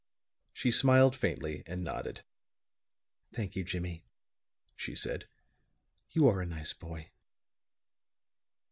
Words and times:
She 0.51 0.71
smiled 0.71 1.15
faintly, 1.15 1.61
and 1.67 1.83
nodded. 1.83 2.23
"Thank 3.35 3.55
you, 3.55 3.63
Jimmie," 3.63 4.03
she 4.75 4.95
said. 4.95 5.27
"You 6.09 6.27
are 6.27 6.41
a 6.41 6.45
nice 6.47 6.73
boy." 6.73 7.11